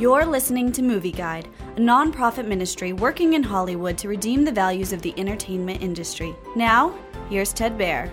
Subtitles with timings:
[0.00, 4.94] You're listening to Movie Guide, a nonprofit ministry working in Hollywood to redeem the values
[4.94, 6.34] of the entertainment industry.
[6.56, 8.08] Now, here's Ted Baehr.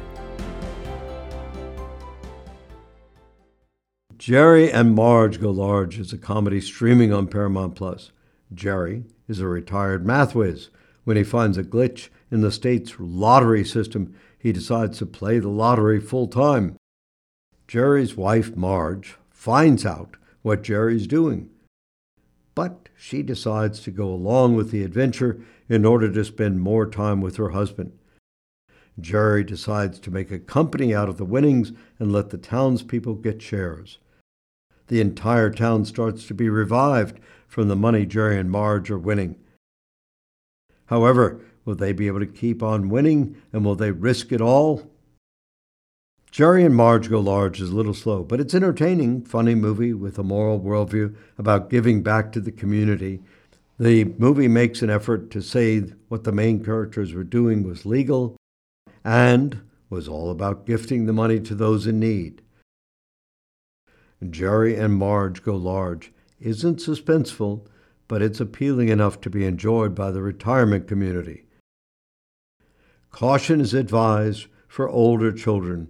[4.17, 8.11] Jerry and Marge Go Large is a comedy streaming on Paramount Plus.
[8.53, 10.69] Jerry is a retired math whiz.
[11.05, 15.47] When he finds a glitch in the state's lottery system, he decides to play the
[15.47, 16.75] lottery full time.
[17.65, 21.49] Jerry's wife, Marge, finds out what Jerry's doing.
[22.57, 25.39] But she decides to go along with the adventure
[25.69, 27.91] in order to spend more time with her husband.
[28.99, 33.43] Jerry decides to make a company out of the winnings and let the townspeople get
[33.43, 33.99] shares.
[34.87, 39.35] The entire town starts to be revived from the money Jerry and Marge are winning.
[40.87, 44.89] However, will they be able to keep on winning and will they risk it all?
[46.37, 50.19] Jerry and Marge Go Large is a little slow, but it's entertaining, funny movie with
[50.19, 53.23] a moral worldview about giving back to the community.
[53.79, 58.37] The movie makes an effort to say what the main characters were doing was legal
[59.03, 62.43] and was all about gifting the money to those in need.
[64.29, 67.65] Jerry and Marge Go Large isn't suspenseful,
[68.07, 71.45] but it's appealing enough to be enjoyed by the retirement community.
[73.09, 75.89] Caution is advised for older children.